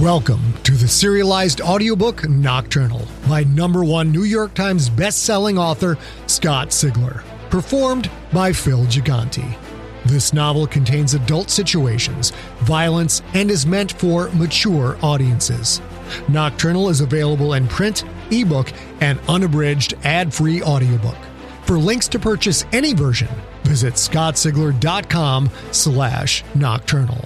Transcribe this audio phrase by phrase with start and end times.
[0.00, 6.70] Welcome to the serialized audiobook Nocturnal by number one New York Times best-selling author Scott
[6.70, 9.56] Sigler, performed by Phil Gigante.
[10.04, 15.80] This novel contains adult situations, violence, and is meant for mature audiences.
[16.26, 18.02] Nocturnal is available in print,
[18.32, 21.18] ebook, and unabridged ad-free audiobook.
[21.66, 23.28] For links to purchase any version,
[23.62, 27.24] visit scottsigler.com slash nocturnal.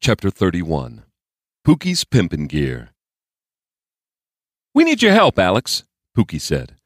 [0.00, 1.02] Chapter 31
[1.66, 2.90] Pookie's Pimpin' Gear.
[4.72, 5.84] We need your help, Alex,
[6.16, 6.76] Pookie said.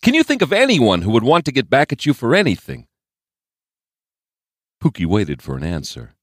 [0.00, 2.86] Can you think of anyone who would want to get back at you for anything?
[4.82, 6.14] Pookie waited for an answer.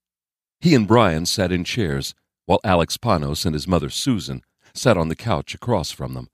[0.59, 2.15] He and Bryan sat in chairs,
[2.47, 4.41] while Alex Panos and his mother Susan
[4.73, 6.29] sat on the couch across from them.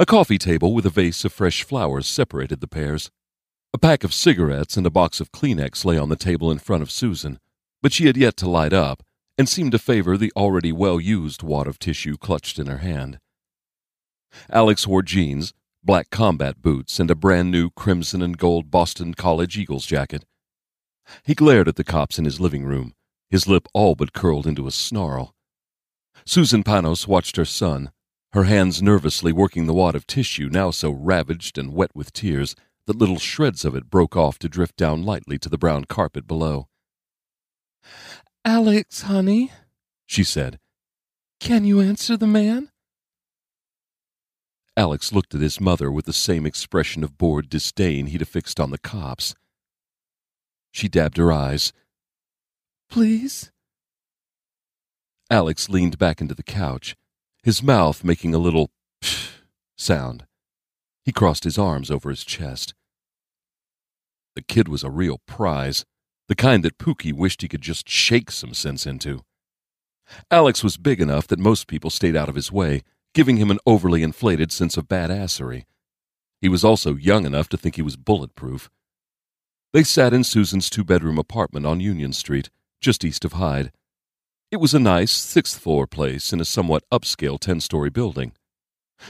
[0.00, 3.12] A coffee table with a vase of fresh flowers separated the pairs.
[3.72, 6.82] A pack of cigarettes and a box of Kleenex lay on the table in front
[6.82, 7.38] of Susan,
[7.80, 9.04] but she had yet to light up
[9.38, 13.20] and seemed to favor the already well used wad of tissue clutched in her hand.
[14.50, 19.56] Alex wore jeans, black combat boots, and a brand new crimson and gold Boston College
[19.56, 20.24] Eagles jacket.
[21.22, 22.94] He glared at the cops in his living room,
[23.30, 25.34] his lip all but curled into a snarl.
[26.26, 27.92] Susan Panos watched her son,
[28.32, 32.54] her hands nervously working the wad of tissue now so ravaged and wet with tears
[32.86, 36.26] that little shreds of it broke off to drift down lightly to the brown carpet
[36.26, 36.68] below.
[38.48, 39.52] Alex, honey,
[40.06, 40.58] she said,
[41.38, 42.70] can you answer the man?
[44.74, 48.70] Alex looked at his mother with the same expression of bored disdain he'd affixed on
[48.70, 49.34] the cops.
[50.72, 51.74] She dabbed her eyes.
[52.88, 53.52] Please?
[55.30, 56.96] Alex leaned back into the couch,
[57.42, 58.70] his mouth making a little
[59.04, 59.28] psh
[59.76, 60.24] sound.
[61.04, 62.72] He crossed his arms over his chest.
[64.34, 65.84] The kid was a real prize
[66.28, 69.24] the kind that Pookie wished he could just shake some sense into.
[70.30, 72.82] Alex was big enough that most people stayed out of his way,
[73.14, 75.64] giving him an overly inflated sense of badassery.
[76.40, 78.70] He was also young enough to think he was bulletproof.
[79.72, 83.72] They sat in Susan's two bedroom apartment on Union Street, just east of Hyde.
[84.50, 88.32] It was a nice, sixth floor place in a somewhat upscale 10 story building.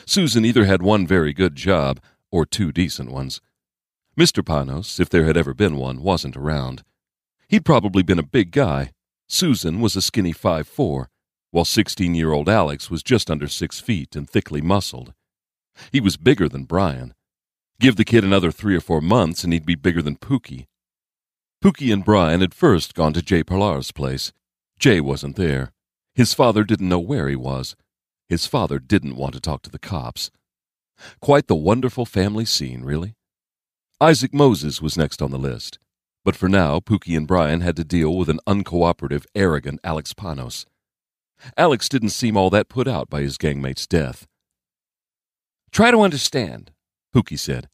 [0.04, 2.00] Susan either had one very good job
[2.30, 3.40] or two decent ones.
[4.18, 4.42] Mr.
[4.42, 6.82] Panos, if there had ever been one, wasn't around.
[7.48, 8.92] He'd probably been a big guy.
[9.26, 11.08] Susan was a skinny five four,
[11.50, 15.14] while 16 year old Alex was just under six feet and thickly muscled.
[15.90, 17.14] He was bigger than Bryan.
[17.80, 20.66] Give the kid another three or four months and he'd be bigger than Pookie.
[21.64, 24.32] Pookie and Bryan had first gone to Jay Parlar's place.
[24.78, 25.72] Jay wasn't there.
[26.14, 27.76] His father didn't know where he was.
[28.28, 30.30] His father didn't want to talk to the cops.
[31.20, 33.14] Quite the wonderful family scene, really.
[34.00, 35.78] Isaac Moses was next on the list.
[36.28, 40.66] But for now, Pookie and Bryan had to deal with an uncooperative, arrogant Alex Panos.
[41.56, 44.26] Alex didn't seem all that put out by his gangmate's death.
[45.72, 46.72] Try to understand,
[47.16, 47.70] Pookie said.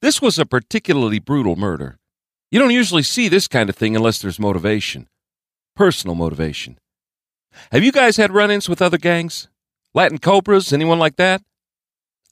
[0.00, 1.98] This was a particularly brutal murder.
[2.52, 5.08] You don't usually see this kind of thing unless there's motivation.
[5.74, 6.78] Personal motivation.
[7.72, 9.48] Have you guys had run ins with other gangs?
[9.92, 11.42] Latin Cobras, anyone like that?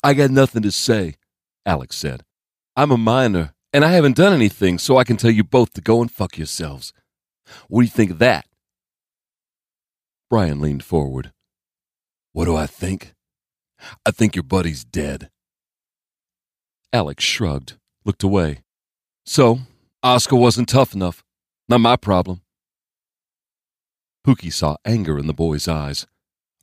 [0.05, 1.17] I got nothing to say,
[1.67, 2.23] Alex said.
[2.77, 5.81] I'm a minor and I haven't done anything, so I can tell you both to
[5.81, 6.93] go and fuck yourselves.
[7.69, 8.47] What do you think of that?
[10.29, 11.33] Bryan leaned forward.
[12.33, 13.15] What do I think?
[14.07, 15.31] I think your buddy's dead.
[16.93, 18.63] Alex shrugged, looked away.
[19.25, 19.61] So,
[20.03, 21.25] Oscar wasn't tough enough.
[21.69, 22.43] Not my problem.
[24.27, 26.07] Pookie saw anger in the boy's eyes.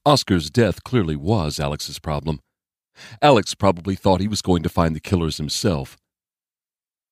[0.05, 2.39] Oscar's death clearly was Alex's problem.
[3.21, 5.97] Alex probably thought he was going to find the killers himself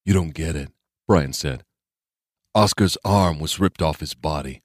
[0.06, 0.70] you don't get it,
[1.08, 1.64] Bryan said.
[2.54, 4.62] Oscar's arm was ripped off his body.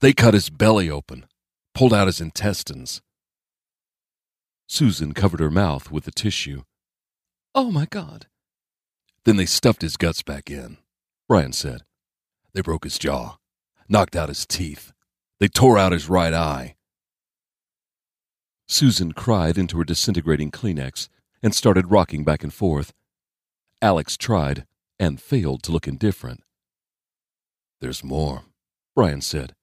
[0.00, 1.26] They cut his belly open,
[1.74, 3.02] pulled out his intestines.
[4.66, 6.62] Susan covered her mouth with the tissue.
[7.54, 8.26] Oh, my God.
[9.24, 10.78] Then they stuffed his guts back in,
[11.28, 11.82] Bryan said.
[12.54, 13.36] They broke his jaw,
[13.88, 14.92] knocked out his teeth.
[15.40, 16.76] They tore out his right eye.
[18.68, 21.08] Susan cried into her disintegrating Kleenex
[21.42, 22.92] and started rocking back and forth.
[23.82, 24.66] Alex tried
[24.98, 26.42] and failed to look indifferent.
[27.80, 28.42] There's more,
[28.94, 29.54] Bryan said.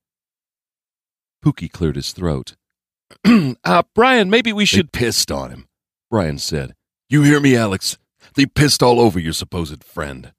[1.45, 2.55] Pookie cleared his throat.
[3.63, 4.91] uh, Bryan, maybe we should.
[4.91, 5.67] They pissed on him,
[6.09, 6.73] Bryan said.
[7.09, 7.97] You hear me, Alex?
[8.35, 10.33] They pissed all over your supposed friend.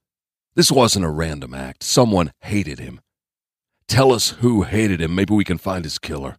[0.54, 1.84] This wasn't a random act.
[1.84, 3.00] Someone hated him.
[3.86, 5.14] Tell us who hated him.
[5.14, 6.36] Maybe we can find his killer.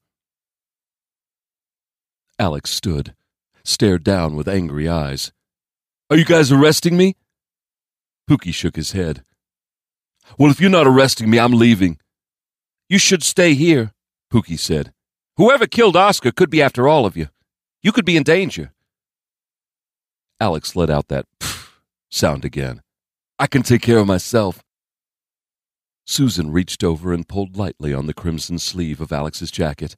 [2.37, 3.15] Alex stood,
[3.63, 5.31] stared down with angry eyes.
[6.09, 7.15] Are you guys arresting me?
[8.29, 9.23] Pookie shook his head.
[10.37, 11.97] Well, if you're not arresting me, I'm leaving.
[12.87, 13.91] You should stay here,
[14.31, 14.93] Pookie said.
[15.37, 17.29] Whoever killed Oscar could be after all of you.
[17.81, 18.71] You could be in danger.
[20.39, 21.79] Alex let out that pff
[22.11, 22.83] sound again.
[23.39, 24.63] I can take care of myself.
[26.05, 29.95] Susan reached over and pulled lightly on the crimson sleeve of Alex's jacket.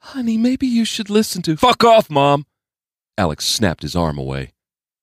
[0.00, 1.56] Honey, maybe you should listen to.
[1.56, 2.46] Fuck off, Mom!
[3.16, 4.52] Alex snapped his arm away.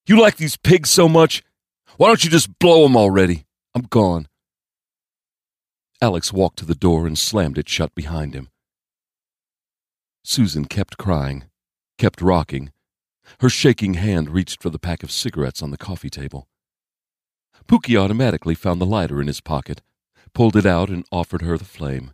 [0.07, 1.44] You like these pigs so much?
[1.97, 3.45] Why don't you just blow them already?
[3.74, 4.27] I'm gone.
[6.01, 8.50] Alex walked to the door and slammed it shut behind him.
[10.24, 11.45] Susan kept crying,
[11.97, 12.71] kept rocking.
[13.39, 16.47] Her shaking hand reached for the pack of cigarettes on the coffee table.
[17.65, 19.81] Pookie automatically found the lighter in his pocket,
[20.33, 22.12] pulled it out, and offered her the flame.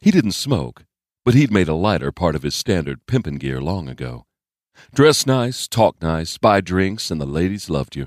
[0.00, 0.84] He didn't smoke,
[1.24, 4.26] but he'd made a lighter part of his standard pimpin' gear long ago.
[4.94, 8.06] Dress nice, talk nice, buy drinks, and the ladies loved you.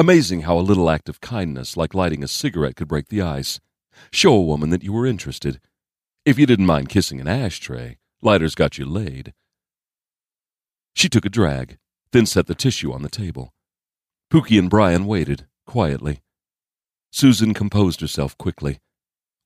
[0.00, 3.58] Amazing how a little act of kindness like lighting a cigarette could break the ice.
[4.12, 5.58] Show a woman that you were interested.
[6.24, 9.34] If you didn't mind kissing an ashtray, lighters got you laid.
[10.94, 11.78] She took a drag,
[12.12, 13.52] then set the tissue on the table.
[14.32, 16.20] Pookie and Bryan waited, quietly.
[17.10, 18.78] Susan composed herself quickly.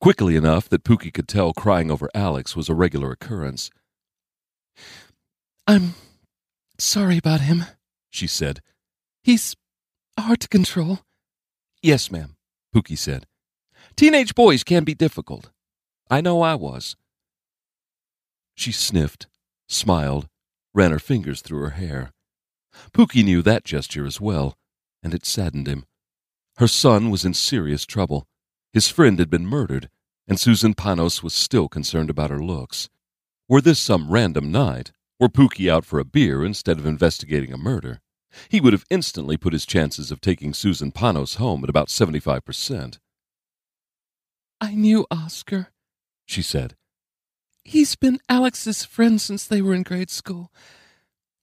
[0.02, 3.70] Quickly enough that Pookie could tell crying over Alex was a regular occurrence.
[5.66, 5.94] I'm
[6.78, 7.64] sorry about him,
[8.10, 8.60] she said.
[9.22, 9.56] He's
[10.20, 11.00] hard to control.
[11.82, 12.36] Yes, ma'am,
[12.74, 13.26] Pookie said.
[13.96, 15.50] Teenage boys can be difficult.
[16.10, 16.96] I know I was.
[18.54, 19.26] She sniffed,
[19.68, 20.28] smiled,
[20.74, 22.12] ran her fingers through her hair.
[22.92, 24.56] Pookie knew that gesture as well,
[25.02, 25.84] and it saddened him.
[26.56, 28.26] Her son was in serious trouble.
[28.72, 29.90] His friend had been murdered,
[30.28, 32.88] and Susan Panos was still concerned about her looks.
[33.48, 37.58] Were this some random night, were Pookie out for a beer instead of investigating a
[37.58, 38.00] murder,
[38.48, 42.98] he would have instantly put his chances of taking Susan Panos home at about 75%.
[44.60, 45.68] I knew Oscar,
[46.24, 46.76] she said.
[47.64, 50.52] He's been Alex's friend since they were in grade school.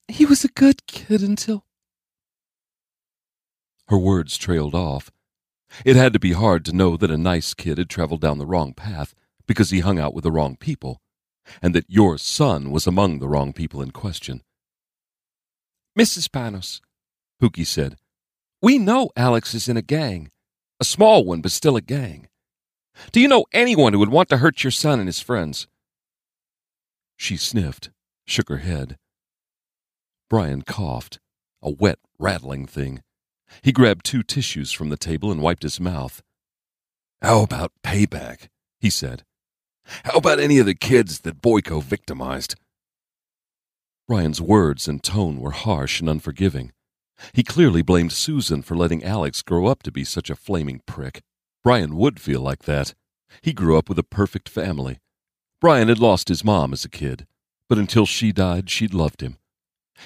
[0.08, 1.66] He was a good kid until.
[3.88, 5.12] Her words trailed off.
[5.86, 8.46] It had to be hard to know that a nice kid had traveled down the
[8.46, 9.14] wrong path
[9.48, 11.02] because he hung out with the wrong people,
[11.62, 14.42] and that your son was among the wrong people in question.
[16.00, 16.30] Mrs.
[16.30, 16.80] Panos,
[17.42, 17.98] Pookie said,
[18.62, 20.32] we know Alex is in a gang.
[20.80, 22.30] A small one, but still a gang.
[23.12, 25.68] Do you know anyone who would want to hurt your son and his friends?
[27.18, 27.90] She sniffed,
[28.26, 28.98] shook her head.
[30.30, 31.20] Bryan coughed,
[31.62, 33.04] a wet, rattling thing.
[33.62, 36.24] He grabbed two tissues from the table and wiped his mouth.
[37.22, 38.48] How about payback?
[38.80, 39.24] he said.
[40.06, 42.56] How about any of the kids that Boyko victimized?
[44.10, 46.72] Bryan's words and tone were harsh and unforgiving.
[47.32, 51.22] He clearly blamed Susan for letting Alex grow up to be such a flaming prick.
[51.64, 52.96] Bryan would feel like that.
[53.44, 54.98] He grew up with a perfect family.
[55.62, 57.28] Bryan had lost his mom as a kid,
[57.68, 59.38] but until she died, she'd loved him.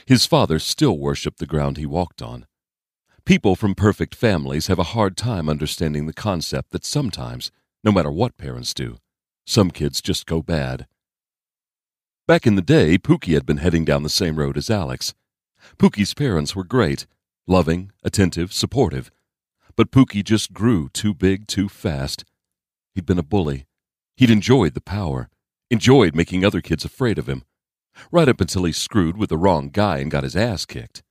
[0.05, 2.45] His father still worshipped the ground he walked on.
[3.23, 7.53] People from perfect families have a hard time understanding the concept that sometimes,
[7.85, 8.97] no matter what parents do,
[9.47, 10.87] some kids just go bad.
[12.25, 15.13] Back in the day, Pookie had been heading down the same road as Alex.
[15.77, 17.05] Pookie's parents were great,
[17.47, 19.11] loving, attentive, supportive.
[19.75, 22.23] But Pookie just grew too big too fast.
[22.95, 23.65] He'd been a bully.
[24.15, 25.29] He'd enjoyed the power,
[25.69, 27.43] enjoyed making other kids afraid of him,
[28.09, 31.03] right up until he screwed with the wrong guy and got his ass kicked.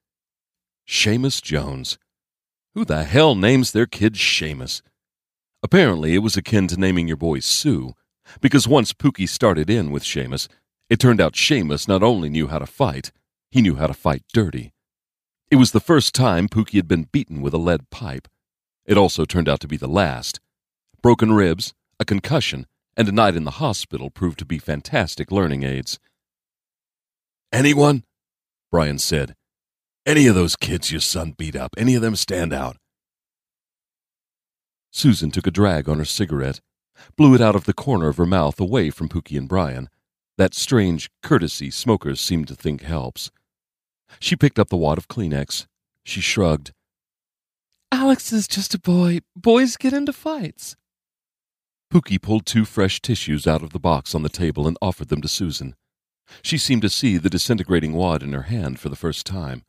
[0.89, 1.99] Seamus Jones.
[2.75, 4.81] Who the hell names their kid Seamus?
[5.63, 7.93] Apparently, it was akin to naming your boy Sue,
[8.41, 10.49] because once Pookie started in with Seamus,
[10.93, 13.13] it turned out Seamus not only knew how to fight,
[13.51, 14.75] he knew how to fight dirty.
[15.51, 18.29] It was the first time Pookie had been beaten with a lead pipe.
[18.85, 20.39] It also turned out to be the last.
[21.01, 25.63] Broken ribs, a concussion, and a night in the hospital proved to be fantastic learning
[25.63, 25.99] aids.
[27.51, 28.05] Anyone?
[28.71, 29.35] Bryan said.
[30.05, 32.77] Any of those kids your son beat up, any of them stand out?
[34.91, 36.61] Susan took a drag on her cigarette,
[37.17, 39.89] blew it out of the corner of her mouth away from Pookie and Bryan.
[40.39, 43.31] That strange courtesy smokers seem to think helps.
[44.19, 45.67] She picked up the wad of Kleenex.
[46.05, 46.73] She shrugged.
[47.91, 49.21] Alex is just a boy.
[49.37, 50.77] Boys get into fights.
[51.93, 55.21] Pookie pulled two fresh tissues out of the box on the table and offered them
[55.21, 55.75] to Susan.
[56.43, 59.65] She seemed to see the disintegrating wad in her hand for the first time.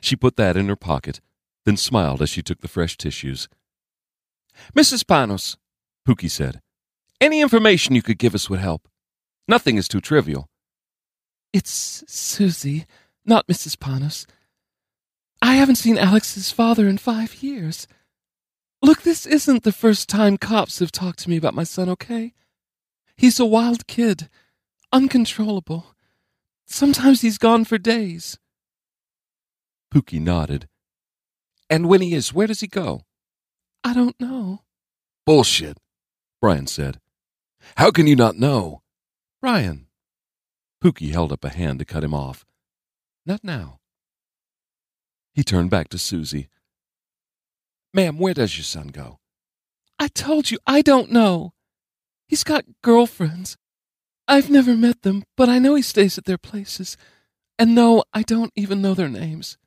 [0.00, 1.20] She put that in her pocket,
[1.66, 3.48] then smiled as she took the fresh tissues.
[4.74, 5.04] Mrs.
[5.04, 5.56] Panos,
[6.08, 6.60] Pookie said,
[7.20, 8.88] any information you could give us would help.
[9.48, 10.48] Nothing is too trivial.
[11.52, 12.86] It's Susie,
[13.24, 13.76] not Mrs.
[13.76, 14.26] Panos.
[15.40, 17.86] I haven't seen Alex's father in five years.
[18.80, 22.32] Look, this isn't the first time cops have talked to me about my son, okay?
[23.16, 24.28] He's a wild kid,
[24.92, 25.94] uncontrollable.
[26.66, 28.38] Sometimes he's gone for days.
[29.92, 30.68] Pookie nodded.
[31.68, 33.02] And when he is, where does he go?
[33.84, 34.60] I don't know.
[35.26, 35.78] Bullshit,
[36.40, 36.98] Bryan said.
[37.76, 38.81] How can you not know?
[39.42, 39.88] Bryan.
[40.82, 42.46] Pookie held up a hand to cut him off.
[43.26, 43.80] Not now.
[45.34, 46.48] He turned back to Susie.
[47.92, 49.18] Ma'am, where does your son go?
[49.98, 51.54] I told you, I don't know.
[52.28, 53.56] He's got girlfriends.
[54.28, 56.96] I've never met them, but I know he stays at their places.
[57.58, 59.58] And no, I don't even know their names.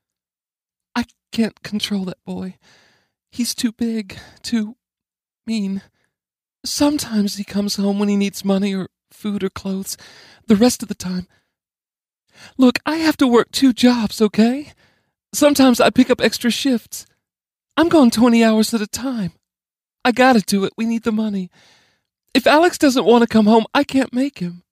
[0.95, 1.03] I
[1.33, 2.55] can't control that boy.
[3.29, 4.77] He's too big, too
[5.45, 5.81] mean.
[6.63, 9.97] Sometimes he comes home when he needs money or food or clothes.
[10.47, 11.27] The rest of the time.
[12.57, 14.73] Look, I have to work two jobs, okay?
[15.33, 17.05] Sometimes I pick up extra shifts.
[17.77, 19.31] I'm gone 20 hours at a time.
[20.03, 20.73] I gotta do it.
[20.77, 21.49] We need the money.
[22.33, 24.63] If Alex doesn't want to come home, I can't make him.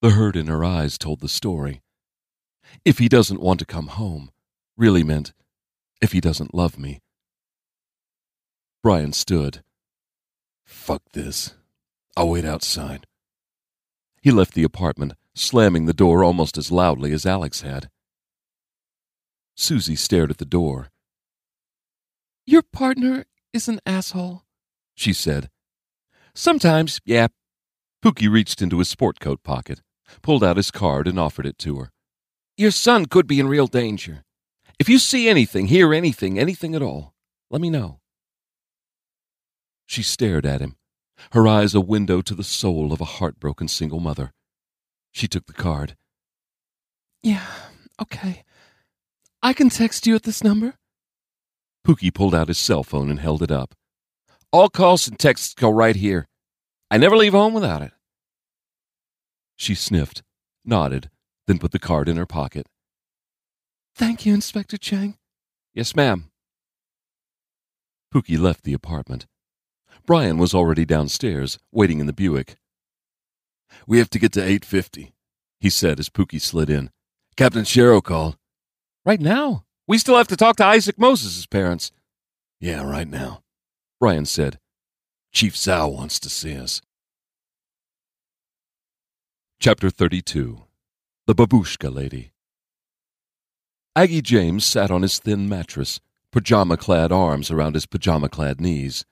[0.00, 1.82] The hurt in her eyes told the story.
[2.84, 4.30] If he doesn't want to come home
[4.78, 5.32] really meant
[6.00, 7.00] if he doesn't love me.
[8.82, 9.62] Bryan stood.
[10.64, 11.54] Fuck this.
[12.18, 13.06] I'll wait outside.
[14.20, 17.90] He left the apartment, slamming the door almost as loudly as Alex had.
[19.54, 20.88] Susie stared at the door.
[22.44, 24.42] Your partner is an asshole,
[24.96, 25.48] she said.
[26.34, 27.28] Sometimes, yeah.
[28.04, 29.80] Pookie reached into his sport coat pocket,
[30.20, 31.92] pulled out his card, and offered it to her.
[32.56, 34.24] Your son could be in real danger.
[34.80, 37.14] If you see anything, hear anything, anything at all,
[37.48, 38.00] let me know.
[39.86, 40.77] She stared at him,
[41.32, 44.32] her eyes a window to the soul of a heartbroken single mother.
[45.12, 45.96] She took the card.
[47.22, 47.46] Yeah,
[48.00, 48.44] okay.
[49.42, 50.74] I can text you at this number?
[51.86, 53.74] Pookie pulled out his cell phone and held it up.
[54.52, 56.26] All calls and texts go right here.
[56.90, 57.92] I never leave home without it.
[59.56, 60.22] She sniffed,
[60.64, 61.10] nodded,
[61.46, 62.66] then put the card in her pocket.
[63.94, 65.16] Thank you, Inspector Chang.
[65.74, 66.30] Yes, ma'am.
[68.14, 69.26] Pookie left the apartment.
[70.08, 72.56] Bryan was already downstairs, waiting in the Buick.
[73.86, 75.12] We have to get to 850,
[75.60, 76.88] he said as Pookie slid in.
[77.36, 78.38] Captain Sharrow called.
[79.04, 79.66] Right now?
[79.86, 81.92] We still have to talk to Isaac Moses' parents.
[82.58, 83.42] Yeah, right now.
[84.00, 84.58] Bryan said.
[85.30, 86.80] Chief Zhao wants to see us.
[89.60, 90.62] Chapter 32
[91.26, 92.32] The Babushka Lady
[93.94, 96.00] Aggie James sat on his thin mattress,
[96.32, 99.04] pajama clad arms around his pajama clad knees.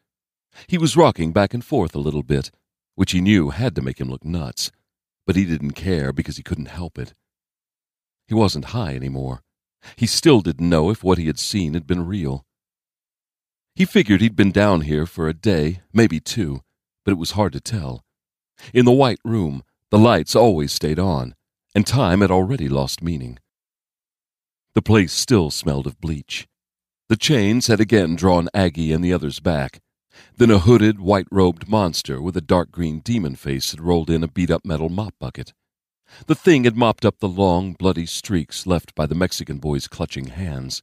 [0.67, 2.51] He was rocking back and forth a little bit,
[2.95, 4.71] which he knew had to make him look nuts,
[5.27, 7.15] but he didn't care because he couldn't help it.
[8.27, 9.43] He wasn't high anymore.
[9.97, 12.45] He still didn't know if what he had seen had been real.
[13.75, 16.63] He figured he'd been down here for a day, maybe two,
[17.05, 18.05] but it was hard to tell.
[18.73, 21.35] In the white room, the lights always stayed on,
[21.75, 23.39] and time had already lost meaning.
[24.75, 26.49] The place still smelled of bleach.
[27.09, 29.81] The chains had again drawn Aggie and the others back.
[30.37, 34.23] Then a hooded, white robed monster with a dark green demon face had rolled in
[34.23, 35.53] a beat up metal mop bucket.
[36.27, 40.29] The thing had mopped up the long, bloody streaks left by the Mexican boy's clutching
[40.29, 40.83] hands.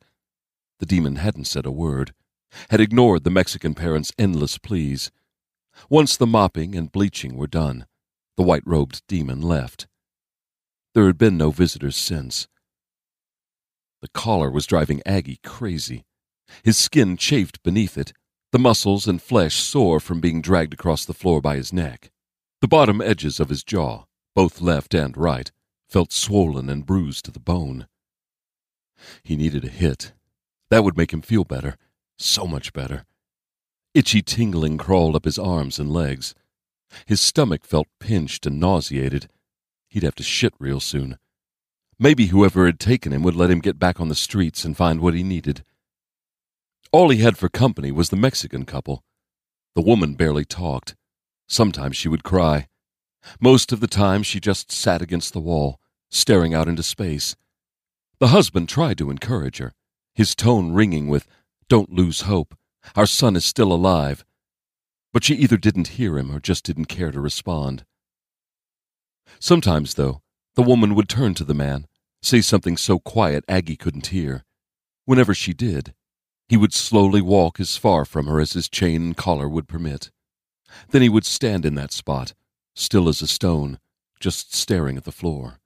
[0.79, 2.13] The demon hadn't said a word
[2.69, 5.11] had ignored the Mexican parent's endless pleas.
[5.89, 7.85] Once the mopping and bleaching were done,
[8.37, 9.87] the white robed demon left.
[10.93, 12.47] There had been no visitors since.
[14.01, 16.05] The collar was driving Aggie crazy.
[16.63, 18.13] His skin chafed beneath it,
[18.53, 22.11] the muscles and flesh sore from being dragged across the floor by his neck.
[22.61, 24.03] The bottom edges of his jaw,
[24.35, 25.51] both left and right,
[25.89, 27.87] felt swollen and bruised to the bone.
[29.23, 30.13] He needed a hit.
[30.69, 31.77] That would make him feel better,
[32.15, 33.05] so much better.
[33.95, 36.35] Itchy tingling crawled up his arms and legs.
[37.07, 39.29] His stomach felt pinched and nauseated.
[39.89, 41.17] He'd have to shit real soon.
[41.97, 44.99] Maybe whoever had taken him would let him get back on the streets and find
[44.99, 45.63] what he needed.
[46.93, 49.03] All he had for company was the Mexican couple.
[49.73, 50.95] The woman barely talked.
[51.47, 52.67] Sometimes she would cry.
[53.41, 55.79] Most of the time she just sat against the wall,
[56.11, 57.35] staring out into space.
[58.19, 59.73] The husband tried to encourage her,
[60.13, 61.27] his tone ringing with,
[61.67, 62.55] don't lose hope.
[62.95, 64.23] Our son is still alive.
[65.11, 67.85] But she either didn't hear him or just didn't care to respond.
[69.39, 70.21] Sometimes, though,
[70.53, 71.87] the woman would turn to the man,
[72.21, 74.43] say something so quiet Aggie couldn't hear.
[75.05, 75.95] Whenever she did,
[76.53, 80.11] he would slowly walk as far from her as his chain and collar would permit.
[80.91, 82.35] Then he would stand in that spot,
[82.75, 83.79] still as a stone,
[84.19, 85.57] just staring at the floor.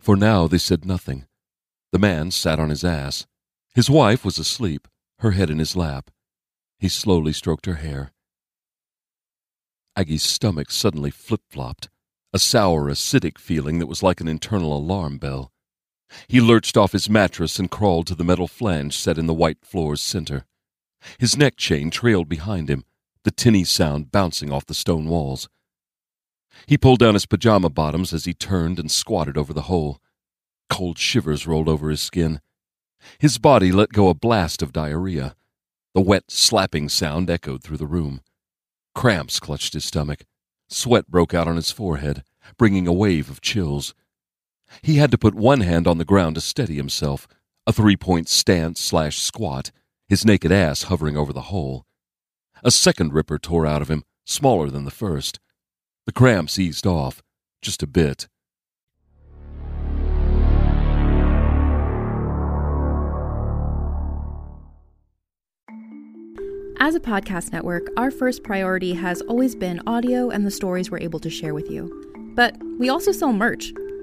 [0.00, 1.28] For now they said nothing.
[1.92, 3.28] The man sat on his ass,
[3.76, 4.88] his wife was asleep,
[5.20, 6.10] her head in his lap.
[6.80, 8.10] He slowly stroked her hair.
[9.94, 11.88] Aggie's stomach suddenly flip flopped,
[12.32, 15.52] a sour, acidic feeling that was like an internal alarm bell.
[16.26, 19.64] He lurched off his mattress and crawled to the metal flange set in the white
[19.64, 20.46] floor's center.
[21.18, 22.84] His neck chain trailed behind him,
[23.24, 25.48] the tinny sound bouncing off the stone walls.
[26.66, 30.00] He pulled down his pajama bottoms as he turned and squatted over the hole.
[30.68, 32.40] Cold shivers rolled over his skin.
[33.18, 35.36] His body let go a blast of diarrhea.
[35.94, 38.20] The wet, slapping sound echoed through the room.
[38.94, 40.24] Cramps clutched his stomach.
[40.68, 42.24] Sweat broke out on his forehead,
[42.56, 43.94] bringing a wave of chills.
[44.82, 47.26] He had to put one hand on the ground to steady himself,
[47.66, 49.70] a three point stance slash squat,
[50.08, 51.84] his naked ass hovering over the hole.
[52.62, 55.38] A second ripper tore out of him, smaller than the first.
[56.06, 57.22] The cramps eased off,
[57.62, 58.28] just a bit.
[66.80, 71.00] As a podcast network, our first priority has always been audio and the stories we're
[71.00, 72.32] able to share with you.
[72.36, 73.72] But we also sell merch,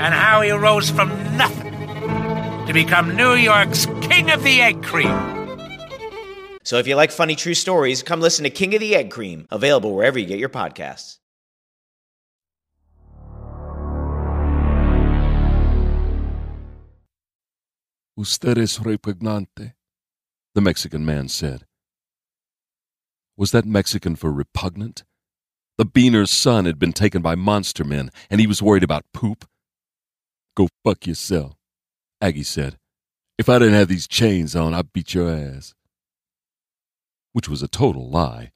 [0.00, 1.74] and how he rose from nothing
[2.66, 5.38] to become New York's King of the Egg Cream.
[6.62, 9.46] So if you like funny true stories, come listen to King of the Egg Cream,
[9.50, 11.18] available wherever you get your podcasts.
[18.18, 19.74] Usted es repugnante,
[20.54, 21.66] the Mexican man said.
[23.36, 25.04] Was that Mexican for repugnant?
[25.76, 29.46] The beaner's son had been taken by monster men, and he was worried about poop.
[30.56, 31.54] Go fuck yourself,
[32.20, 32.76] Aggie said.
[33.38, 35.74] If I didn't have these chains on, I'd beat your ass.
[37.32, 38.52] Which was a total lie.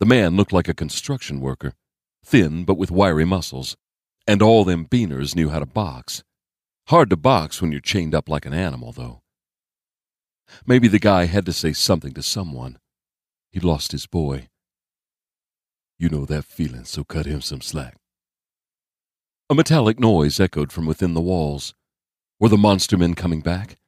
[0.00, 1.74] The man looked like a construction worker,
[2.24, 3.76] thin but with wiry muscles,
[4.26, 6.24] and all them beaners knew how to box.
[6.88, 9.20] Hard to box when you're chained up like an animal, though.
[10.66, 12.78] Maybe the guy had to say something to someone.
[13.52, 14.48] He'd lost his boy.
[15.98, 17.99] You know that feeling, so cut him some slack.
[19.50, 21.74] A metallic noise echoed from within the walls.
[22.38, 23.78] Were the monster men coming back?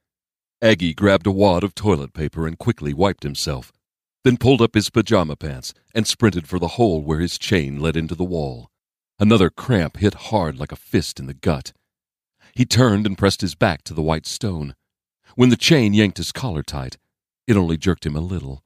[0.60, 3.72] Aggie grabbed a wad of toilet paper and quickly wiped himself,
[4.24, 7.96] then pulled up his pajama pants and sprinted for the hole where his chain led
[7.96, 8.72] into the wall.
[9.20, 11.72] Another cramp hit hard like a fist in the gut.
[12.56, 14.74] He turned and pressed his back to the white stone.
[15.36, 16.98] When the chain yanked his collar tight,
[17.46, 18.64] it only jerked him a little.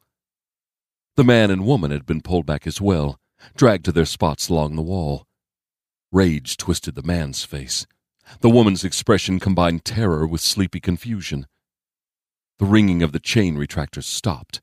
[1.16, 3.20] The man and woman had been pulled back as well,
[3.54, 5.26] dragged to their spots along the wall.
[6.16, 7.86] Rage twisted the man's face.
[8.40, 11.46] The woman's expression combined terror with sleepy confusion.
[12.58, 14.62] The ringing of the chain retractor stopped.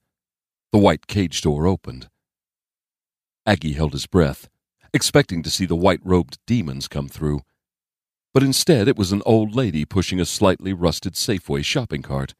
[0.71, 2.09] The white cage door opened.
[3.45, 4.49] Aggie held his breath,
[4.95, 7.41] expecting to see the white robed demons come through.
[8.33, 12.33] But instead, it was an old lady pushing a slightly rusted Safeway shopping cart.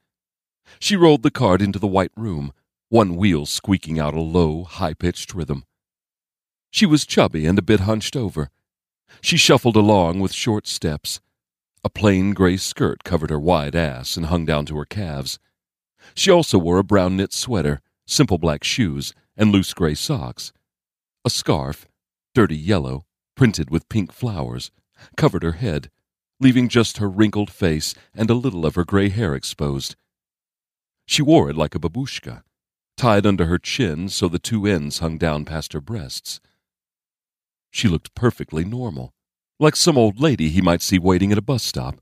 [0.79, 2.51] She rolled the cart into the white room,
[2.89, 5.65] one wheel squeaking out a low, high pitched rhythm.
[6.71, 8.49] She was chubby and a bit hunched over.
[9.21, 11.21] She shuffled along with short steps.
[11.83, 15.39] A plain gray skirt covered her wide ass and hung down to her calves.
[16.13, 20.53] She also wore a brown knit sweater, simple black shoes, and loose gray socks.
[21.25, 21.87] A scarf,
[22.33, 24.71] dirty yellow, printed with pink flowers,
[25.17, 25.89] covered her head,
[26.39, 29.95] leaving just her wrinkled face and a little of her gray hair exposed.
[31.05, 32.43] She wore it like a babushka,
[32.97, 36.39] tied under her chin so the two ends hung down past her breasts.
[37.73, 39.13] She looked perfectly normal,
[39.59, 41.99] like some old lady he might see waiting at a bus stop.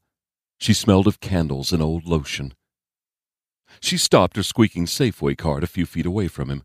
[0.60, 2.54] She smelled of candles and old lotion.
[3.80, 6.64] She stopped her squeaking Safeway cart a few feet away from him.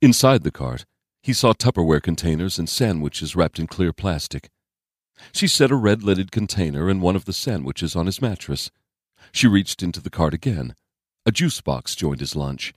[0.00, 0.84] Inside the cart,
[1.22, 4.50] he saw Tupperware containers and sandwiches wrapped in clear plastic.
[5.32, 8.72] She set a red lidded container and one of the sandwiches on his mattress.
[9.30, 10.74] She reached into the cart again.
[11.24, 12.74] A juice box joined his lunch.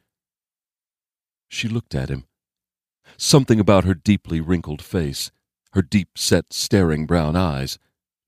[1.49, 2.25] She looked at him.
[3.17, 5.31] Something about her deeply wrinkled face,
[5.75, 7.77] her deep set, staring brown eyes,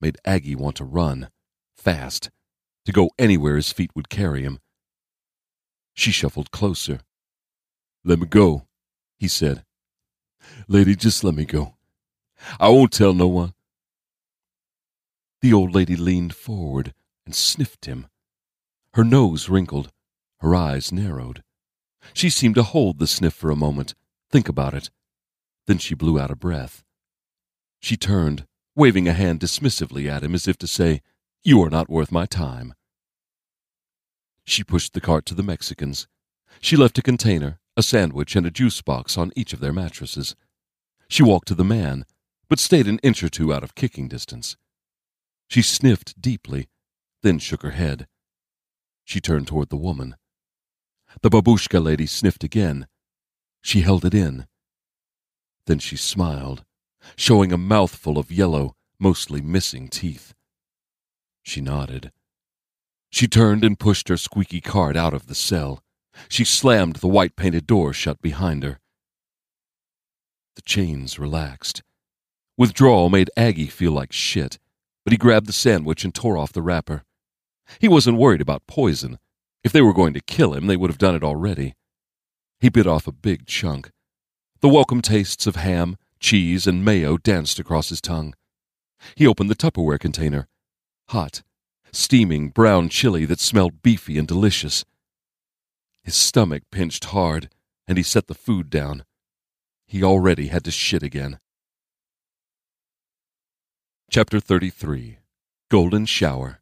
[0.02, 1.30] made Aggie want to run,
[1.74, 2.30] fast,
[2.86, 4.60] to go anywhere his feet would carry him.
[5.94, 7.00] She shuffled closer.
[8.04, 8.68] Let me go,
[9.18, 9.64] he said.
[10.68, 11.76] Lady, just let me go.
[12.60, 13.54] I won't tell no one.
[15.40, 16.94] The old lady leaned forward
[17.26, 18.08] and sniffed him.
[18.94, 19.94] Her nose wrinkled,
[20.40, 21.44] her eyes narrowed.
[22.14, 23.96] She seemed to hold the sniff for a moment,
[24.30, 24.90] think about it.
[25.66, 26.84] Then she blew out a breath.
[27.80, 31.02] She turned, waving a hand dismissively at him as if to say,
[31.44, 32.74] You are not worth my time.
[34.44, 36.08] She pushed the cart to the Mexicans.
[36.62, 40.36] She left a container, a sandwich, and a juice box on each of their mattresses.
[41.10, 42.06] She walked to the man,
[42.50, 44.58] but stayed an inch or two out of kicking distance.
[45.50, 46.68] She sniffed deeply,
[47.24, 48.08] then shook her head.
[49.06, 50.16] She turned toward the woman.
[51.22, 52.88] The babushka lady sniffed again.
[53.62, 54.48] She held it in.
[55.66, 56.64] Then she smiled,
[57.16, 60.34] showing a mouthful of yellow, mostly missing teeth.
[61.44, 62.12] She nodded.
[63.10, 65.84] She turned and pushed her squeaky cart out of the cell.
[66.28, 68.80] She slammed the white painted door shut behind her.
[70.56, 71.84] The chains relaxed.
[72.58, 74.58] Withdrawal made Aggie feel like shit,
[75.04, 77.04] but he grabbed the sandwich and tore off the wrapper.
[77.80, 79.20] He wasn't worried about poison.
[79.64, 81.76] If they were going to kill him, they would have done it already.
[82.60, 83.92] He bit off a big chunk.
[84.62, 88.34] The welcome tastes of ham, cheese, and mayo danced across his tongue.
[89.16, 90.48] He opened the Tupperware container.
[91.10, 91.44] Hot,
[91.92, 94.86] steaming brown chili that smelled beefy and delicious.
[96.04, 97.50] His stomach pinched hard,
[97.88, 99.04] and he set the food down.
[99.86, 101.40] He already had to shit again.
[104.10, 105.20] Chapter 33
[105.70, 106.62] Golden Shower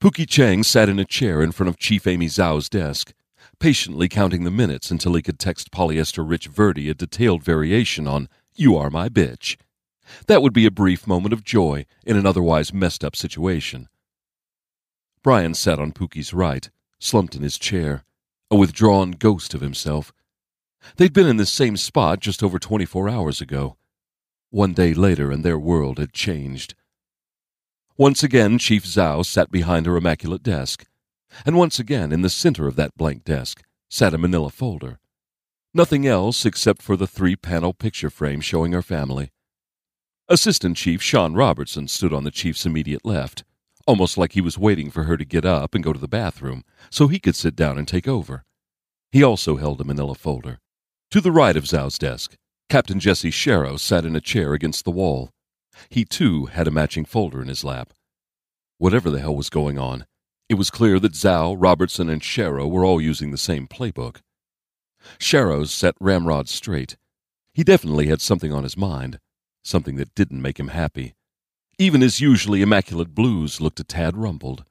[0.00, 3.12] Pookie Chang sat in a chair in front of Chief Amy Zhao's desk,
[3.60, 8.28] patiently counting the minutes until he could text polyester Rich Verdi a detailed variation on
[8.54, 9.56] You Are My Bitch.
[10.26, 13.88] That would be a brief moment of joy in an otherwise messed up situation.
[15.22, 18.04] Bryan sat on Pookie's right, slumped in his chair,
[18.50, 20.12] a withdrawn ghost of himself.
[20.96, 23.76] They'd been in the same spot just over 24 hours ago.
[24.48, 26.74] One day later, and their world had changed.
[27.98, 30.86] Once again, Chief Zhao sat behind her immaculate desk,
[31.44, 34.98] and once again, in the center of that blank desk, sat a manila folder.
[35.72, 39.30] Nothing else except for the three panel picture frame showing her family.
[40.28, 43.44] Assistant Chief Sean Robertson stood on the chief's immediate left,
[43.86, 46.64] almost like he was waiting for her to get up and go to the bathroom
[46.90, 48.44] so he could sit down and take over.
[49.10, 50.58] He also held a manila folder.
[51.10, 52.36] To the right of Zhao's desk,
[52.68, 55.30] Captain Jesse Sharrow sat in a chair against the wall.
[55.88, 57.92] He, too, had a matching folder in his lap.
[58.78, 60.06] Whatever the hell was going on,
[60.50, 64.16] it was clear that Zhao, Robertson, and Sharrow were all using the same playbook.
[65.20, 66.96] Sharrow's set Ramrod straight.
[67.54, 69.20] He definitely had something on his mind,
[69.62, 71.14] something that didn't make him happy.
[71.78, 74.64] Even his usually immaculate blues looked a tad rumpled.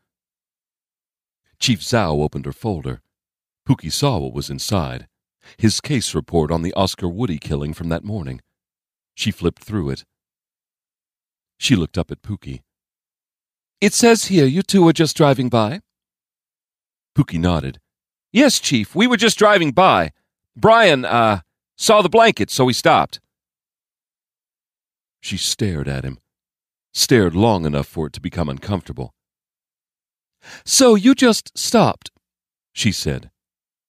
[1.60, 3.02] Chief Zhao opened her folder.
[3.66, 5.08] Pookie saw what was inside
[5.58, 8.42] his case report on the Oscar Woody killing from that morning.
[9.16, 10.04] She flipped through it.
[11.58, 12.62] She looked up at Pookie.
[13.82, 15.82] It says here you two were just driving by.
[17.18, 17.80] Pookie nodded.
[18.32, 20.12] Yes, Chief, we were just driving by.
[20.56, 21.42] Bryan, uh,
[21.78, 23.20] saw the blanket, so we stopped.
[25.22, 26.20] She stared at him,
[26.94, 29.14] stared long enough for it to become uncomfortable.
[30.66, 32.12] So you just stopped,
[32.74, 33.32] she said,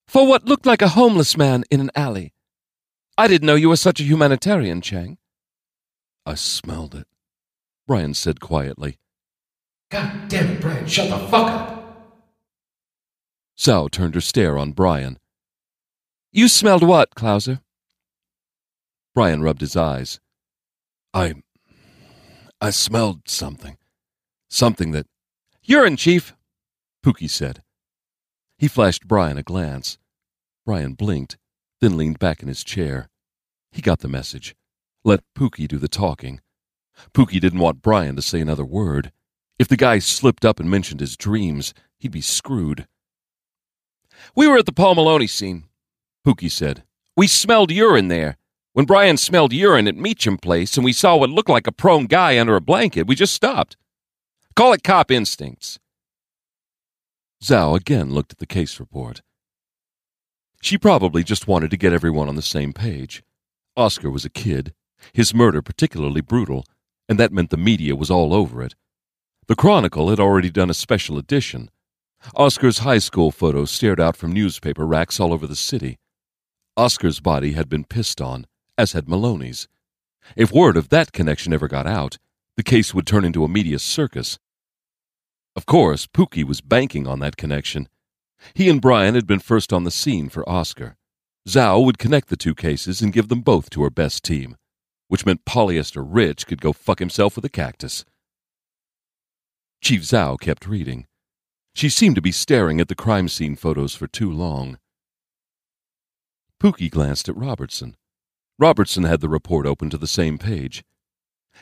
[0.07, 2.33] for what looked like a homeless man in an alley.
[3.18, 5.18] I didn't know you were such a humanitarian, Chang.
[6.24, 7.07] I smelled it,
[7.87, 8.98] Bryan said quietly.
[9.90, 11.81] God damn it, Bryan, shut the fuck up.
[13.59, 15.18] Zhao turned her stare on Bryan.
[16.33, 17.61] You smelled what, Clauser?
[19.14, 20.20] Bryan rubbed his eyes.
[21.12, 21.35] I.
[22.61, 23.76] I smelled something.
[24.48, 25.07] Something that.
[25.64, 26.35] Urine, Chief,
[27.05, 27.62] Pookie said.
[28.59, 29.98] He flashed Bryan a glance.
[30.64, 31.37] Bryan blinked,
[31.81, 33.09] then leaned back in his chair.
[33.72, 34.55] He got the message.
[35.05, 36.40] Let Pookie do the talking.
[37.12, 39.11] Pookie didn't want Bryan to say another word.
[39.61, 42.87] If the guy slipped up and mentioned his dreams, he'd be screwed.
[44.35, 45.64] We were at the Paul Maloney scene,
[46.27, 46.83] Pookie said.
[47.14, 48.38] We smelled urine there.
[48.73, 52.07] When Bryan smelled urine at Meacham Place and we saw what looked like a prone
[52.07, 53.77] guy under a blanket, we just stopped.
[54.57, 55.79] Call it cop instincts.
[57.44, 59.20] Zhao again looked at the case report.
[60.62, 63.23] She probably just wanted to get everyone on the same page.
[63.77, 64.73] Oscar was a kid,
[65.12, 66.64] his murder particularly brutal,
[67.11, 68.75] and that meant the media was all over it.
[69.51, 71.73] The Chronicle had already done a special edition.
[72.37, 75.99] Oscar's high school photos stared out from newspaper racks all over the city.
[76.77, 78.47] Oscar's body had been pissed on,
[78.79, 79.67] as had Maloney's.
[80.37, 82.17] If word of that connection ever got out,
[82.57, 84.39] the case would turn into a media circus.
[85.57, 87.89] Of course, Pookie was banking on that connection.
[88.55, 90.97] He and Bryan had been first on the scene for Oscar.
[91.49, 94.55] Zhao would connect the two cases and give them both to her best team,
[95.09, 98.05] which meant Polyester Rich could go fuck himself with a cactus.
[99.83, 101.07] Chief Zhao kept reading.
[101.75, 104.79] She seemed to be staring at the crime scene photos for too long.
[106.62, 107.97] Pookie glanced at Robertson.
[108.59, 110.85] Robertson had the report open to the same page.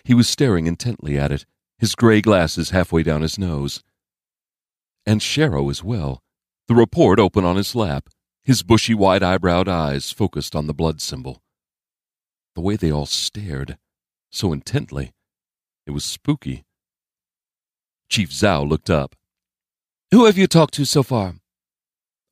[0.03, 1.47] He was staring intently at it,
[1.79, 3.85] his gray glasses halfway down his nose.
[5.07, 6.23] And Sharrow as well,
[6.67, 8.09] the report open on his lap,
[8.43, 11.41] his bushy, wide eyebrowed eyes focused on the blood symbol.
[12.57, 13.79] The way they all stared,
[14.31, 15.13] so intently,
[15.87, 16.65] it was spooky.
[18.09, 19.15] Chief Zhao looked up.
[20.11, 21.35] Who have you talked to so far?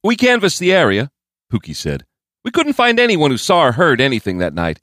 [0.03, 1.11] We canvassed the area,
[1.53, 2.07] Pookie said.
[2.45, 4.81] We couldn't find anyone who saw or heard anything that night.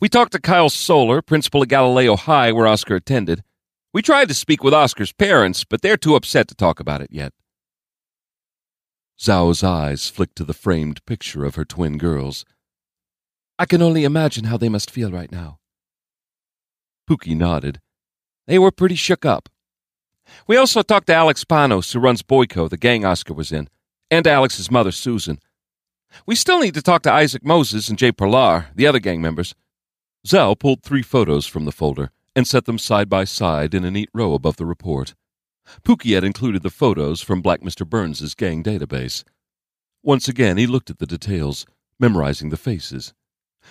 [0.00, 3.42] We talked to Kyle Solar, principal at Galileo High, where Oscar attended.
[3.92, 7.10] We tried to speak with Oscar's parents, but they're too upset to talk about it
[7.10, 7.32] yet.
[9.18, 12.44] Zhao's eyes flicked to the framed picture of her twin girls.
[13.58, 15.58] I can only imagine how they must feel right now.
[17.08, 17.80] Pookie nodded.
[18.46, 19.48] They were pretty shook up.
[20.46, 23.68] We also talked to Alex Panos, who runs Boyko, the gang Oscar was in,
[24.10, 25.38] and Alex's mother, Susan.
[26.26, 29.54] We still need to talk to Isaac Moses and Jay Perlar, the other gang members.
[30.26, 33.90] Zell pulled three photos from the folder and set them side by side in a
[33.90, 35.14] neat row above the report.
[35.82, 37.88] Pookie had included the photos from Black Mr.
[37.88, 39.24] Burns's gang database.
[40.02, 41.64] Once again, he looked at the details,
[41.98, 43.14] memorizing the faces.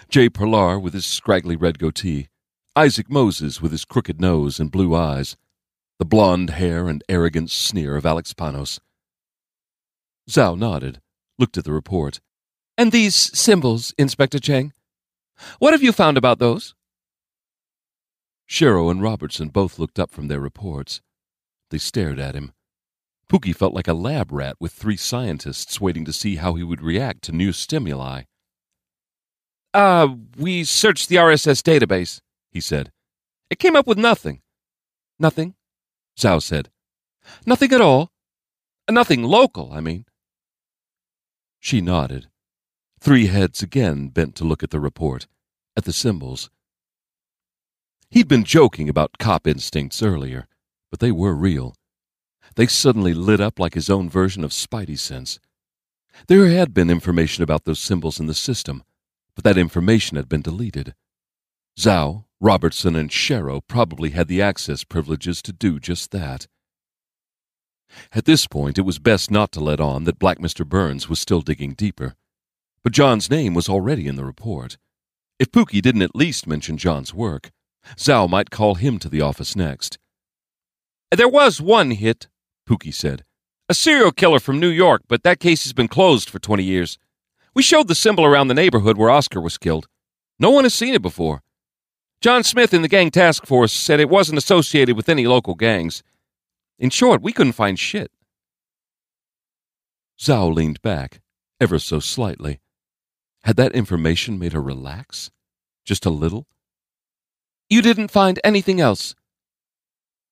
[0.10, 2.30] Jay Perlar with his scraggly red goatee,
[2.76, 5.38] Isaac Moses with his crooked nose and blue eyes,
[6.04, 8.82] the blond hair and arrogant sneer of Alex Panos.
[10.30, 11.00] Zhao nodded,
[11.40, 12.20] looked at the report.
[12.78, 14.74] And these symbols, Inspector Chang?
[15.60, 16.76] What have you found about those?
[18.50, 21.00] Sharrow and Robertson both looked up from their reports.
[21.70, 22.52] They stared at him.
[23.30, 26.82] Pookie felt like a lab rat with three scientists waiting to see how he would
[26.82, 28.24] react to new stimuli.
[29.74, 32.20] Ah, uh, we searched the RSS database,
[32.52, 32.92] he said.
[33.50, 34.42] It came up with nothing.
[35.18, 35.56] Nothing?
[36.18, 36.70] Zhao said.
[37.46, 38.12] Nothing at all?
[38.90, 40.06] Nothing local, I mean.
[41.60, 42.28] She nodded.
[43.00, 45.28] Three heads again bent to look at the report,
[45.76, 46.50] at the symbols.
[48.10, 50.48] He'd been joking about cop instincts earlier,
[50.92, 51.76] but they were real.
[52.56, 55.40] They suddenly lit up like his own version of Spidey sense.
[56.28, 58.84] There had been information about those symbols in the system,
[59.34, 60.94] but that information had been deleted.
[61.78, 66.48] Zhao, Robertson, and Sharrow probably had the access privileges to do just that.
[68.12, 70.68] At this point, it was best not to let on that Black Mr.
[70.68, 72.16] Burns was still digging deeper.
[72.84, 74.78] But John's name was already in the report.
[75.40, 77.52] If Pookie didn't at least mention John's work,
[77.96, 79.98] Zhao might call him to the office next.
[81.16, 82.28] There was one hit,
[82.68, 83.24] Pookie said.
[83.70, 86.98] A serial killer from New York, but that case has been closed for 20 years.
[87.56, 89.88] We showed the symbol around the neighborhood where Oscar was killed.
[90.40, 91.42] No one has seen it before.
[92.24, 96.04] John Smith in the gang task force said it wasn't associated with any local gangs.
[96.80, 98.12] In short, we couldn't find shit.
[100.18, 101.20] Zhao leaned back,
[101.60, 102.62] ever so slightly.
[103.44, 105.32] Had that information made her relax?
[105.84, 106.48] Just a little?
[107.70, 109.16] You didn't find anything else?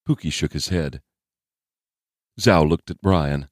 [0.07, 1.01] Pookie shook his head.
[2.39, 3.49] Zhao looked at Bryan.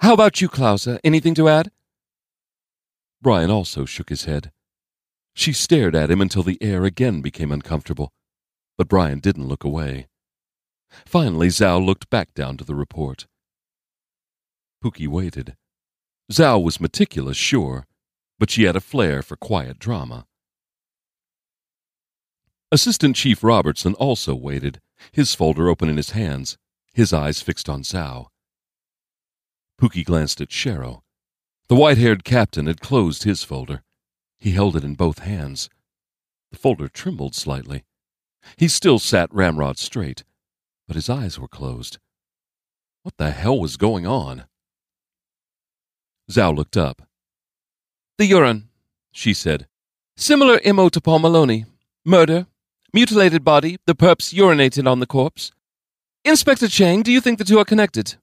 [0.00, 0.98] How about you, Clauser?
[1.04, 1.70] Anything to add?
[3.22, 4.50] Bryan also shook his head.
[5.38, 8.12] She stared at him until the air again became uncomfortable,
[8.76, 10.08] but Bryan didn't look away.
[11.06, 13.28] Finally, Zhao looked back down to the report.
[14.82, 15.56] Pookie waited.
[16.32, 17.86] Zhao was meticulous, sure,
[18.40, 20.26] but she had a flair for quiet drama.
[22.72, 24.80] Assistant Chief Robertson also waited,
[25.12, 26.58] his folder open in his hands,
[26.92, 28.26] his eyes fixed on Zhao.
[29.80, 31.02] Pookie glanced at Sharrow.
[31.68, 33.84] The white haired captain had closed his folder.
[34.38, 35.68] He held it in both hands.
[36.50, 37.84] The folder trembled slightly.
[38.56, 40.24] He still sat ramrod straight,
[40.86, 41.98] but his eyes were closed.
[43.02, 44.44] What the hell was going on?
[46.30, 47.02] Zhao looked up.
[48.18, 48.68] The urine,
[49.12, 49.66] she said.
[50.16, 51.64] Similar MO to Paul Maloney.
[52.04, 52.46] Murder.
[52.92, 53.78] Mutilated body.
[53.86, 55.52] The perps urinated on the corpse.
[56.24, 58.16] Inspector Chang, do you think the two are connected?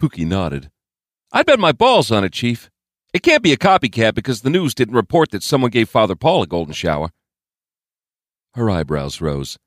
[0.00, 0.70] Pookie nodded.
[1.32, 2.70] I'd bet my balls on it, Chief.
[3.12, 6.42] It can't be a copycat because the news didn't report that someone gave Father Paul
[6.42, 7.10] a golden shower.
[8.54, 9.58] Her eyebrows rose.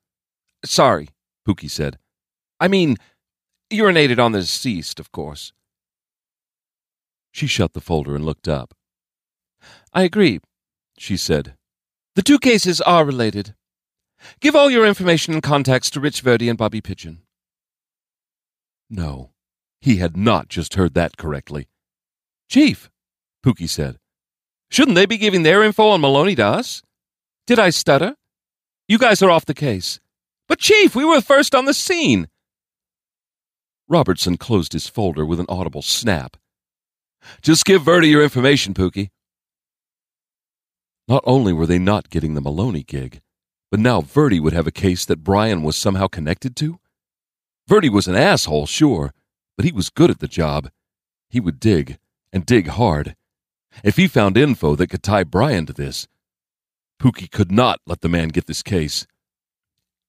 [0.64, 1.10] Sorry,
[1.46, 1.98] Pookie said.
[2.58, 2.96] I mean,
[3.72, 5.52] urinated on the deceased, of course.
[7.30, 8.74] She shut the folder and looked up.
[9.92, 10.40] I agree,
[10.98, 11.54] she said.
[12.14, 13.54] The two cases are related.
[14.40, 17.20] Give all your information and contacts to Rich Verde and Bobby Pigeon.
[18.88, 19.30] No,
[19.80, 21.68] he had not just heard that correctly.
[22.48, 22.88] Chief,
[23.46, 23.98] Pookie said,
[24.70, 26.82] shouldn't they be giving their info on Maloney to us?
[27.46, 28.16] Did I stutter?
[28.88, 30.00] You guys are off the case.
[30.48, 32.26] But, Chief, we were first on the scene.
[33.88, 36.36] Robertson closed his folder with an audible snap.
[37.40, 39.10] Just give Verde your information, Pookie.
[41.06, 43.20] Not only were they not getting the Maloney gig,
[43.70, 46.80] but now Verde would have a case that Bryan was somehow connected to?
[47.68, 49.12] Verde was an asshole, sure,
[49.56, 50.68] but he was good at the job.
[51.28, 51.98] He would dig,
[52.32, 53.14] and dig hard.
[53.84, 56.06] If he found info that could tie Bryan to this,
[57.00, 59.06] Pookie could not let the man get this case.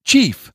[0.04, 0.52] Chief,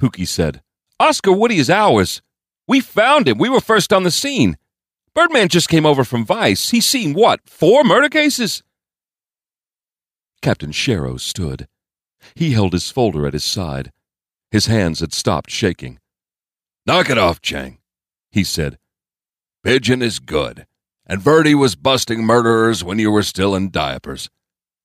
[0.00, 0.62] Pookie said,
[0.98, 2.20] Oscar Woody is ours.
[2.66, 3.38] We found him.
[3.38, 4.56] We were first on the scene.
[5.14, 6.70] Birdman just came over from Vice.
[6.70, 8.62] He's seen what, four murder cases?
[10.42, 11.66] Captain Sharrow stood.
[12.34, 13.92] He held his folder at his side.
[14.50, 15.98] His hands had stopped shaking.
[16.86, 17.78] Knock it off, Chang,
[18.30, 18.78] he said.
[19.62, 20.66] Pigeon is good,
[21.08, 24.28] and Verde was busting murderers when you were still in diapers.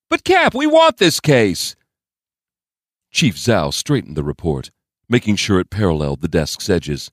[0.10, 1.76] But, Cap, we want this case.
[3.12, 4.72] Chief Zhao straightened the report,
[5.10, 7.12] making sure it paralleled the desk's edges.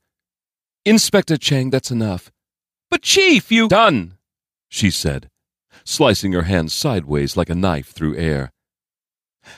[0.85, 2.31] Inspector Chang, that's enough.
[2.88, 3.68] But, Chief, you.
[3.68, 4.16] Done,
[4.68, 5.29] she said,
[5.85, 8.53] slicing her hand sideways like a knife through air.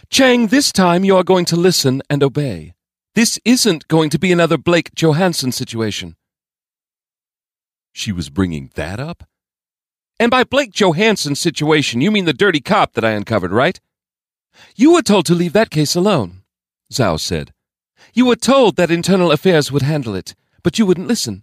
[0.09, 2.73] Chang, this time you are going to listen and obey.
[3.15, 6.17] This isn't going to be another Blake Johansson situation.
[7.93, 9.25] She was bringing that up?
[10.23, 13.81] And by Blake Johansson's situation, you mean the dirty cop that I uncovered, right?
[14.77, 16.45] You were told to leave that case alone,
[16.93, 17.53] Zhao said.
[18.15, 21.43] You were told that internal affairs would handle it, but you wouldn't listen.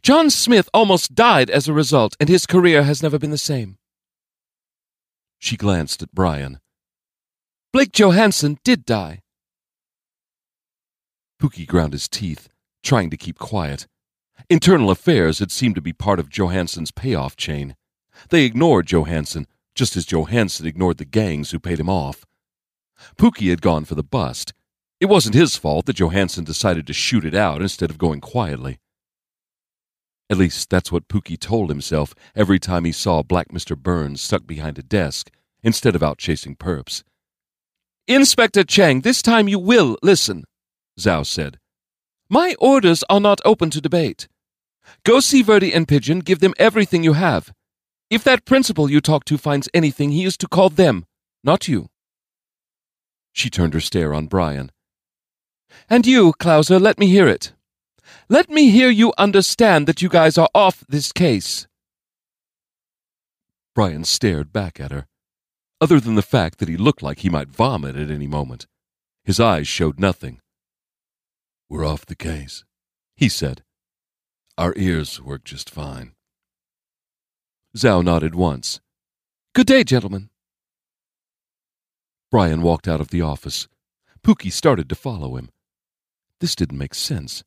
[0.00, 3.78] John Smith almost died as a result, and his career has never been the same.
[5.40, 6.60] She glanced at Bryan.
[7.72, 9.22] Blake Johansson did die.
[11.42, 12.48] Pookie ground his teeth,
[12.84, 13.88] trying to keep quiet.
[14.48, 17.74] Internal affairs had seemed to be part of Johansson's payoff chain.
[18.30, 22.24] They ignored Johansson, just as Johansson ignored the gangs who paid him off.
[23.16, 24.52] Pookie had gone for the bust.
[25.00, 28.78] It wasn't his fault that Johansson decided to shoot it out instead of going quietly.
[30.30, 33.76] At least that's what Pookie told himself every time he saw Black Mr.
[33.76, 35.30] Burns stuck behind a desk
[35.62, 37.02] instead of out chasing perps.
[38.06, 40.44] Inspector Chang, this time you will listen,
[40.98, 41.58] Zhao said.
[42.28, 44.28] My orders are not open to debate.
[45.04, 47.52] Go see Verde and Pigeon, give them everything you have.
[48.10, 51.04] If that principal you talk to finds anything, he is to call them,
[51.44, 51.88] not you.
[53.32, 54.72] She turned her stare on Bryan.
[55.90, 57.52] And you, Clauser, let me hear it.
[58.30, 61.66] Let me hear you understand that you guys are off this case.
[63.74, 65.06] Bryan stared back at her.
[65.80, 68.66] Other than the fact that he looked like he might vomit at any moment,
[69.22, 70.40] his eyes showed nothing.
[71.68, 72.64] We're off the case,
[73.14, 73.62] he said.
[74.56, 76.14] Our ears work just fine.
[77.76, 78.80] Zhao nodded once.
[79.54, 80.30] Good day, gentlemen.
[82.30, 83.68] Bryan walked out of the office.
[84.22, 85.50] Pookie started to follow him.
[86.40, 87.44] This didn't make sense.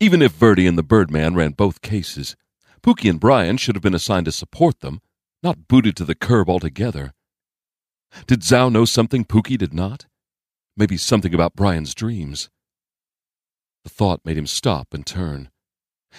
[0.00, 2.36] Even if Verde and the Birdman ran both cases,
[2.82, 5.00] Pookie and Bryan should have been assigned to support them,
[5.42, 7.12] not booted to the curb altogether.
[8.26, 10.06] Did Zhao know something Pookie did not?
[10.76, 12.48] Maybe something about Bryan's dreams.
[13.84, 15.50] The thought made him stop and turn.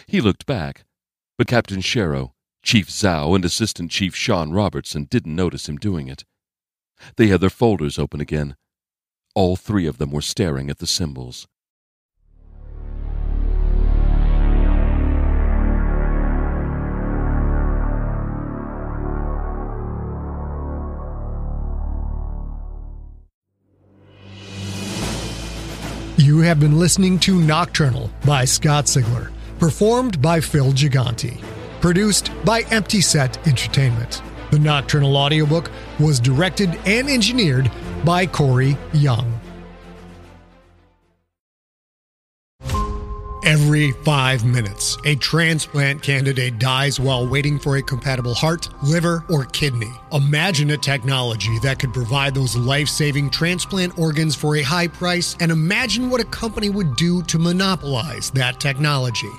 [0.08, 0.86] He looked back,
[1.38, 2.32] but Captain Sharrow,
[2.62, 6.26] Chief Zhao, and Assistant Chief Sean Robertson didn't notice him doing it.
[7.16, 8.56] They had their folders open again.
[9.36, 11.48] All three of them were staring at the symbols.
[26.18, 31.42] You have been listening to Nocturnal by Scott Sigler, performed by Phil Gigante,
[31.82, 34.22] produced by Empty Set Entertainment.
[34.52, 35.70] The Nocturnal audiobook
[36.00, 37.72] was directed and engineered
[38.04, 39.40] by Corey Young.
[43.50, 49.46] Every five minutes, a transplant candidate dies while waiting for a compatible heart, liver, or
[49.46, 49.92] kidney.
[50.12, 55.36] Imagine a technology that could provide those life saving transplant organs for a high price,
[55.40, 59.32] and imagine what a company would do to monopolize that technology.